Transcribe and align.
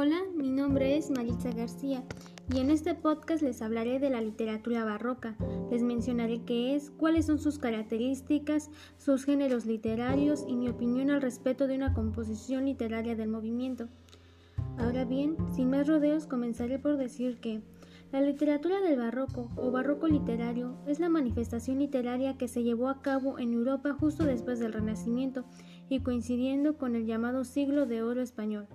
Hola, 0.00 0.22
mi 0.32 0.48
nombre 0.48 0.96
es 0.96 1.10
Maritza 1.10 1.50
García 1.50 2.04
y 2.54 2.60
en 2.60 2.70
este 2.70 2.94
podcast 2.94 3.42
les 3.42 3.62
hablaré 3.62 3.98
de 3.98 4.10
la 4.10 4.20
literatura 4.20 4.84
barroca. 4.84 5.34
Les 5.72 5.82
mencionaré 5.82 6.44
qué 6.44 6.76
es, 6.76 6.90
cuáles 6.90 7.26
son 7.26 7.40
sus 7.40 7.58
características, 7.58 8.70
sus 8.96 9.24
géneros 9.24 9.66
literarios 9.66 10.44
y 10.46 10.54
mi 10.54 10.68
opinión 10.68 11.10
al 11.10 11.20
respecto 11.20 11.66
de 11.66 11.74
una 11.74 11.94
composición 11.94 12.66
literaria 12.66 13.16
del 13.16 13.28
movimiento. 13.28 13.88
Ahora 14.78 15.04
bien, 15.04 15.36
sin 15.52 15.68
más 15.70 15.88
rodeos, 15.88 16.28
comenzaré 16.28 16.78
por 16.78 16.96
decir 16.96 17.40
que 17.40 17.60
la 18.12 18.20
literatura 18.20 18.80
del 18.80 19.00
barroco 19.00 19.50
o 19.56 19.72
barroco 19.72 20.06
literario 20.06 20.76
es 20.86 21.00
la 21.00 21.08
manifestación 21.08 21.80
literaria 21.80 22.38
que 22.38 22.46
se 22.46 22.62
llevó 22.62 22.88
a 22.88 23.02
cabo 23.02 23.40
en 23.40 23.52
Europa 23.52 23.96
justo 23.98 24.22
después 24.22 24.60
del 24.60 24.74
Renacimiento 24.74 25.44
y 25.88 26.02
coincidiendo 26.02 26.78
con 26.78 26.94
el 26.94 27.04
llamado 27.04 27.42
siglo 27.42 27.84
de 27.84 28.02
oro 28.02 28.22
español. 28.22 28.68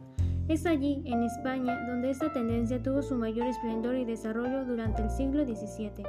Es 0.49 0.65
allí, 0.65 1.01
en 1.05 1.23
España, 1.23 1.87
donde 1.87 2.09
esta 2.09 2.33
tendencia 2.33 2.83
tuvo 2.83 3.01
su 3.01 3.15
mayor 3.15 3.47
esplendor 3.47 3.95
y 3.95 4.03
desarrollo 4.03 4.65
durante 4.65 5.01
el 5.01 5.09
siglo 5.09 5.45
XVII. 5.45 6.03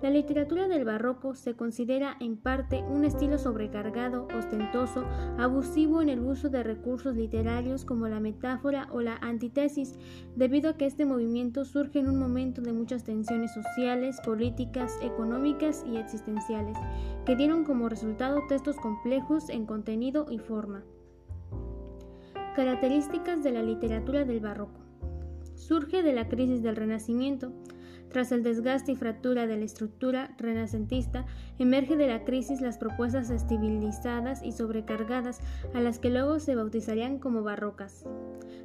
La 0.00 0.08
literatura 0.08 0.68
del 0.68 0.86
barroco 0.86 1.34
se 1.34 1.54
considera 1.54 2.16
en 2.18 2.38
parte 2.38 2.82
un 2.88 3.04
estilo 3.04 3.36
sobrecargado, 3.36 4.26
ostentoso, 4.36 5.04
abusivo 5.38 6.00
en 6.00 6.08
el 6.08 6.20
uso 6.20 6.48
de 6.48 6.62
recursos 6.62 7.14
literarios 7.14 7.84
como 7.84 8.08
la 8.08 8.20
metáfora 8.20 8.88
o 8.90 9.02
la 9.02 9.16
antítesis, 9.16 9.98
debido 10.34 10.70
a 10.70 10.76
que 10.78 10.86
este 10.86 11.04
movimiento 11.04 11.66
surge 11.66 12.00
en 12.00 12.08
un 12.08 12.18
momento 12.18 12.62
de 12.62 12.72
muchas 12.72 13.04
tensiones 13.04 13.52
sociales, 13.52 14.18
políticas, 14.24 14.98
económicas 15.02 15.84
y 15.86 15.98
existenciales, 15.98 16.78
que 17.26 17.36
dieron 17.36 17.64
como 17.64 17.90
resultado 17.90 18.40
textos 18.48 18.76
complejos 18.76 19.50
en 19.50 19.66
contenido 19.66 20.26
y 20.30 20.38
forma. 20.38 20.82
Características 22.54 23.42
de 23.42 23.50
la 23.50 23.62
literatura 23.62 24.26
del 24.26 24.40
barroco. 24.40 24.78
Surge 25.54 26.02
de 26.02 26.12
la 26.12 26.28
crisis 26.28 26.62
del 26.62 26.76
Renacimiento. 26.76 27.50
Tras 28.10 28.30
el 28.30 28.42
desgaste 28.42 28.92
y 28.92 28.96
fractura 28.96 29.46
de 29.46 29.56
la 29.56 29.64
estructura 29.64 30.34
renacentista, 30.36 31.24
emerge 31.58 31.96
de 31.96 32.08
la 32.08 32.24
crisis 32.24 32.60
las 32.60 32.76
propuestas 32.76 33.30
estilizadas 33.30 34.42
y 34.42 34.52
sobrecargadas 34.52 35.40
a 35.72 35.80
las 35.80 35.98
que 35.98 36.10
luego 36.10 36.40
se 36.40 36.54
bautizarían 36.54 37.18
como 37.18 37.42
barrocas. 37.42 38.04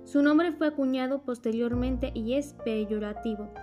Su 0.04 0.22
nombre 0.22 0.52
fue 0.52 0.68
acuñado 0.68 1.22
posteriormente 1.22 2.12
y 2.14 2.34
es 2.34 2.56
peyorativo. 2.66 3.54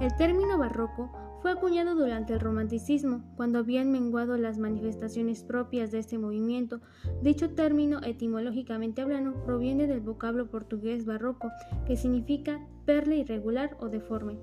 El 0.00 0.14
término 0.16 0.58
barroco 0.58 1.10
fue 1.42 1.50
acuñado 1.50 1.96
durante 1.96 2.34
el 2.34 2.40
romanticismo, 2.40 3.24
cuando 3.34 3.58
habían 3.58 3.90
menguado 3.90 4.36
las 4.36 4.58
manifestaciones 4.58 5.42
propias 5.42 5.90
de 5.90 5.98
este 5.98 6.16
movimiento. 6.16 6.80
Dicho 7.20 7.50
término, 7.50 8.00
etimológicamente 8.04 9.02
hablando, 9.02 9.44
proviene 9.44 9.88
del 9.88 10.00
vocablo 10.00 10.48
portugués 10.48 11.04
barroco, 11.04 11.50
que 11.84 11.96
significa 11.96 12.64
perla 12.86 13.16
irregular 13.16 13.76
o 13.80 13.88
deforme. 13.88 14.38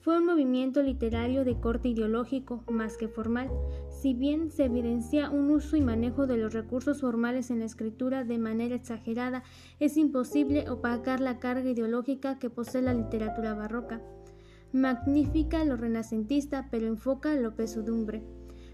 Fue 0.00 0.16
un 0.16 0.24
movimiento 0.24 0.82
literario 0.82 1.44
de 1.44 1.60
corte 1.60 1.88
ideológico 1.88 2.64
más 2.70 2.96
que 2.96 3.08
formal, 3.08 3.50
si 3.90 4.14
bien 4.14 4.50
se 4.50 4.64
evidencia 4.64 5.28
un 5.28 5.50
uso 5.50 5.76
y 5.76 5.82
manejo 5.82 6.26
de 6.26 6.38
los 6.38 6.54
recursos 6.54 7.02
formales 7.02 7.50
en 7.50 7.58
la 7.58 7.66
escritura 7.66 8.24
de 8.24 8.38
manera 8.38 8.76
exagerada, 8.76 9.42
es 9.78 9.98
imposible 9.98 10.70
opacar 10.70 11.20
la 11.20 11.38
carga 11.38 11.68
ideológica 11.68 12.38
que 12.38 12.48
posee 12.48 12.80
la 12.80 12.94
literatura 12.94 13.52
barroca 13.52 14.00
magnifica 14.72 15.64
lo 15.64 15.76
renacentista, 15.76 16.68
pero 16.70 16.86
enfoca 16.86 17.34
lo 17.34 17.54
pesudumbre. 17.54 18.22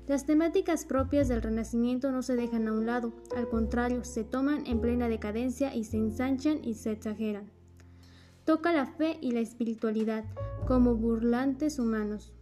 Las 0.07 0.27
temáticas 0.27 0.85
propias 0.85 1.29
del 1.29 1.41
Renacimiento 1.41 2.11
no 2.11 2.23
se 2.23 2.37
dejan 2.37 2.69
a 2.69 2.73
un 2.73 2.85
lado, 2.85 3.15
al 3.35 3.49
contrario, 3.49 4.05
se 4.05 4.23
toman 4.23 4.67
en 4.67 4.81
plena 4.81 5.09
decadencia 5.09 5.75
y 5.75 5.85
se 5.85 5.97
ensanchan 5.97 6.63
y 6.63 6.75
se 6.75 6.93
exageran. 6.93 7.51
Toca 8.45 8.73
la 8.73 8.85
fe 8.85 9.17
y 9.23 9.33
la 9.33 9.41
espiritualidad 9.41 10.25
como 10.67 10.95
burlantes 10.95 11.79
humanos. 11.79 12.35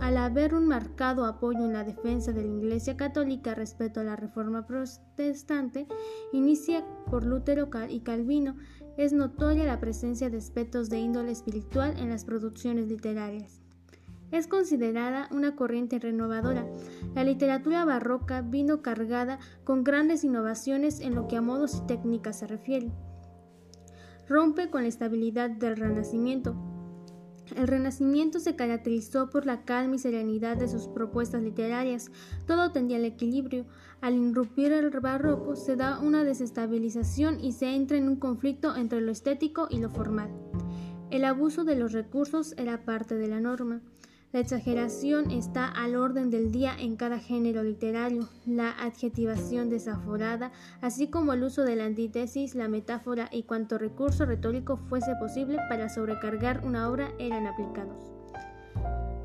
Al 0.00 0.16
haber 0.16 0.54
un 0.54 0.66
marcado 0.66 1.26
apoyo 1.26 1.60
en 1.66 1.74
la 1.74 1.84
defensa 1.84 2.32
de 2.32 2.42
la 2.42 2.52
Iglesia 2.52 2.96
Católica 2.96 3.54
respecto 3.54 4.00
a 4.00 4.04
la 4.04 4.16
Reforma 4.16 4.66
Protestante, 4.66 5.86
inicia 6.32 6.84
por 7.10 7.24
Lutero 7.24 7.68
y 7.90 8.00
Calvino, 8.00 8.56
es 8.96 9.12
notoria 9.12 9.64
la 9.64 9.80
presencia 9.80 10.30
de 10.30 10.38
aspectos 10.38 10.88
de 10.88 10.98
índole 10.98 11.32
espiritual 11.32 11.94
en 11.98 12.10
las 12.10 12.24
producciones 12.24 12.86
literarias. 12.86 13.60
Es 14.30 14.46
considerada 14.46 15.28
una 15.30 15.54
corriente 15.54 15.98
renovadora. 15.98 16.66
La 17.14 17.24
literatura 17.24 17.84
barroca 17.84 18.40
vino 18.40 18.82
cargada 18.82 19.38
con 19.64 19.84
grandes 19.84 20.24
innovaciones 20.24 21.00
en 21.00 21.14
lo 21.14 21.28
que 21.28 21.36
a 21.36 21.40
modos 21.40 21.76
y 21.76 21.86
técnicas 21.86 22.38
se 22.38 22.46
refiere. 22.46 22.90
Rompe 24.28 24.70
con 24.70 24.82
la 24.82 24.88
estabilidad 24.88 25.50
del 25.50 25.76
Renacimiento, 25.76 26.56
el 27.56 27.68
Renacimiento 27.68 28.40
se 28.40 28.56
caracterizó 28.56 29.30
por 29.30 29.46
la 29.46 29.64
calma 29.64 29.96
y 29.96 29.98
serenidad 29.98 30.56
de 30.56 30.68
sus 30.68 30.88
propuestas 30.88 31.42
literarias. 31.42 32.10
Todo 32.46 32.72
tendía 32.72 32.96
al 32.96 33.04
equilibrio. 33.04 33.66
Al 34.00 34.14
irrumpir 34.14 34.72
el 34.72 34.90
barroco 34.90 35.56
se 35.56 35.76
da 35.76 36.00
una 36.00 36.24
desestabilización 36.24 37.42
y 37.42 37.52
se 37.52 37.74
entra 37.74 37.96
en 37.96 38.08
un 38.08 38.16
conflicto 38.16 38.74
entre 38.76 39.00
lo 39.00 39.12
estético 39.12 39.66
y 39.70 39.78
lo 39.78 39.90
formal. 39.90 40.30
El 41.10 41.24
abuso 41.24 41.64
de 41.64 41.76
los 41.76 41.92
recursos 41.92 42.54
era 42.56 42.84
parte 42.84 43.14
de 43.14 43.28
la 43.28 43.40
norma. 43.40 43.80
La 44.34 44.40
exageración 44.40 45.30
está 45.30 45.68
al 45.68 45.94
orden 45.94 46.28
del 46.28 46.50
día 46.50 46.74
en 46.76 46.96
cada 46.96 47.20
género 47.20 47.62
literario, 47.62 48.28
la 48.46 48.72
adjetivación 48.72 49.70
desaforada, 49.70 50.50
así 50.80 51.06
como 51.06 51.34
el 51.34 51.44
uso 51.44 51.62
de 51.62 51.76
la 51.76 51.84
antítesis, 51.84 52.56
la 52.56 52.66
metáfora 52.66 53.28
y 53.30 53.44
cuanto 53.44 53.78
recurso 53.78 54.26
retórico 54.26 54.76
fuese 54.76 55.14
posible 55.20 55.58
para 55.68 55.88
sobrecargar 55.88 56.64
una 56.64 56.90
obra 56.90 57.12
eran 57.20 57.46
aplicados. 57.46 58.12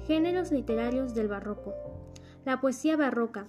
Géneros 0.05 0.51
literarios 0.51 1.15
del 1.15 1.27
barroco. 1.27 1.73
La 2.45 2.61
poesía 2.61 2.95
barroca, 2.95 3.47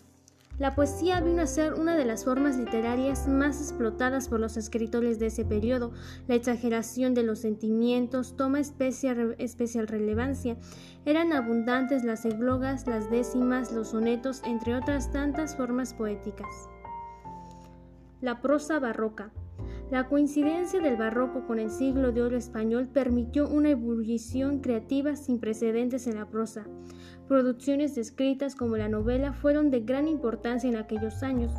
la 0.61 0.75
poesía 0.75 1.23
vino 1.23 1.41
a 1.41 1.47
ser 1.47 1.73
una 1.73 1.97
de 1.97 2.05
las 2.05 2.27
formas 2.27 2.59
literarias 2.59 3.27
más 3.27 3.63
explotadas 3.63 4.29
por 4.29 4.41
los 4.41 4.59
escritores 4.59 5.19
de 5.19 5.29
ese 5.29 5.47
periodo. 5.47 5.91
La 6.29 6.35
exageración 6.35 7.15
de 7.15 7.23
los 7.23 7.39
sentimientos 7.39 8.37
toma 8.37 8.61
especial, 8.61 9.89
relevancia. 9.89 10.59
Eran 11.07 11.33
abundantes 11.33 12.05
las 12.05 12.27
eglogas, 12.27 12.87
las 12.87 13.11
décimas, 13.11 13.73
los 13.73 13.89
sonetos, 13.89 14.43
entre 14.45 14.77
otras 14.77 15.11
tantas 15.11 15.57
formas 15.57 15.95
poéticas. 15.95 16.69
La 18.21 18.43
prosa 18.43 18.79
barroca. 18.79 19.33
La 19.91 20.09
coincidencia 20.09 20.81
del 20.81 20.97
barroco 20.97 21.47
con 21.47 21.59
el 21.59 21.71
siglo 21.71 22.13
de 22.13 22.23
oro 22.23 22.37
español 22.37 22.87
permitió 22.87 23.49
una 23.49 23.71
ebullición 23.71 24.61
creativa 24.61 25.17
sin 25.17 25.41
precedentes 25.41 26.07
en 26.07 26.17
la 26.17 26.27
prosa. 26.27 26.67
Producciones 27.31 27.95
descritas 27.95 28.57
como 28.57 28.77
la 28.77 28.89
novela 28.89 29.33
fueron 29.33 29.71
de 29.71 29.83
gran 29.83 30.09
importancia 30.09 30.69
en 30.69 30.75
aquellos 30.75 31.23
años. 31.23 31.53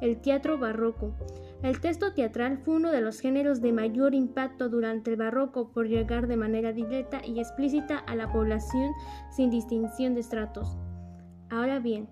El 0.00 0.22
teatro 0.22 0.56
barroco. 0.56 1.14
El 1.62 1.82
texto 1.82 2.14
teatral 2.14 2.56
fue 2.56 2.76
uno 2.76 2.90
de 2.90 3.02
los 3.02 3.20
géneros 3.20 3.60
de 3.60 3.72
mayor 3.72 4.14
impacto 4.14 4.70
durante 4.70 5.10
el 5.10 5.18
barroco 5.18 5.70
por 5.70 5.86
llegar 5.86 6.28
de 6.28 6.38
manera 6.38 6.72
directa 6.72 7.20
y 7.22 7.40
explícita 7.40 7.98
a 7.98 8.16
la 8.16 8.32
población 8.32 8.92
sin 9.30 9.50
distinción 9.50 10.14
de 10.14 10.20
estratos. 10.20 10.78
Ahora 11.50 11.78
bien, 11.78 12.08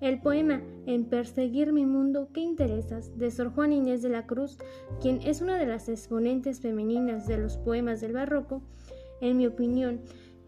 el 0.00 0.18
poema 0.22 0.62
En 0.86 1.10
perseguir 1.10 1.74
mi 1.74 1.84
mundo, 1.84 2.30
¿qué 2.32 2.40
interesas? 2.40 3.18
de 3.18 3.30
Sor 3.30 3.52
Juan 3.52 3.74
Inés 3.74 4.00
de 4.00 4.08
la 4.08 4.24
Cruz, 4.24 4.56
quien 5.02 5.20
es 5.26 5.42
una 5.42 5.58
de 5.58 5.66
las 5.66 5.90
exponentes 5.90 6.62
femeninas 6.62 7.26
de 7.26 7.36
los 7.36 7.58
poemas 7.58 8.00
del 8.00 8.14
barroco, 8.14 8.62
en 9.20 9.36
mi 9.36 9.46
opinión, 9.46 10.00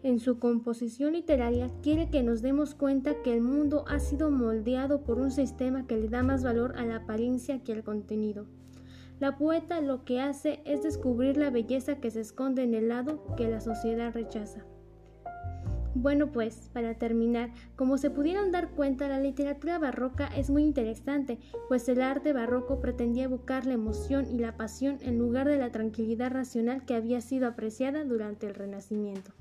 en 0.03 0.19
su 0.19 0.39
composición 0.39 1.13
literaria 1.13 1.69
quiere 1.83 2.09
que 2.09 2.23
nos 2.23 2.41
demos 2.41 2.75
cuenta 2.75 3.21
que 3.21 3.33
el 3.33 3.41
mundo 3.41 3.85
ha 3.87 3.99
sido 3.99 4.31
moldeado 4.31 5.03
por 5.03 5.19
un 5.19 5.31
sistema 5.31 5.85
que 5.85 5.97
le 5.97 6.09
da 6.09 6.23
más 6.23 6.43
valor 6.43 6.73
a 6.77 6.85
la 6.85 6.97
apariencia 6.97 7.63
que 7.63 7.73
al 7.73 7.83
contenido. 7.83 8.45
La 9.19 9.37
poeta 9.37 9.81
lo 9.81 10.03
que 10.03 10.19
hace 10.19 10.61
es 10.65 10.81
descubrir 10.81 11.37
la 11.37 11.51
belleza 11.51 11.97
que 11.97 12.09
se 12.09 12.21
esconde 12.21 12.63
en 12.63 12.73
el 12.73 12.89
lado 12.89 13.23
que 13.37 13.47
la 13.47 13.61
sociedad 13.61 14.13
rechaza. 14.13 14.65
Bueno, 15.93 16.31
pues, 16.31 16.69
para 16.73 16.95
terminar, 16.95 17.51
como 17.75 17.97
se 17.97 18.09
pudieron 18.09 18.51
dar 18.51 18.69
cuenta, 18.69 19.09
la 19.09 19.19
literatura 19.19 19.77
barroca 19.77 20.27
es 20.35 20.49
muy 20.49 20.63
interesante, 20.63 21.37
pues 21.67 21.87
el 21.89 22.01
arte 22.01 22.31
barroco 22.31 22.79
pretendía 22.79 23.25
evocar 23.25 23.65
la 23.65 23.73
emoción 23.73 24.25
y 24.31 24.39
la 24.39 24.55
pasión 24.55 24.99
en 25.01 25.19
lugar 25.19 25.49
de 25.49 25.57
la 25.57 25.71
tranquilidad 25.71 26.31
racional 26.31 26.85
que 26.85 26.95
había 26.95 27.19
sido 27.19 27.47
apreciada 27.47 28.05
durante 28.05 28.47
el 28.47 28.55
Renacimiento. 28.55 29.31